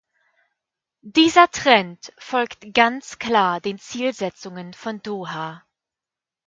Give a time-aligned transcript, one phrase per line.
[1.03, 5.63] Dieser Trend folgt ganz klar den Zielsetzungen von Doha.